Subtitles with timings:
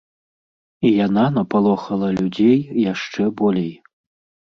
[0.87, 2.57] І яна напалохала людзей
[2.93, 3.69] яшчэ болей.